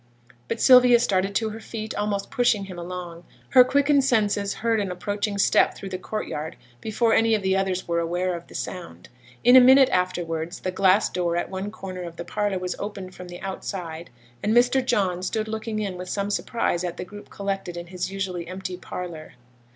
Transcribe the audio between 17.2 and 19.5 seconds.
collected in his usually empty parlour.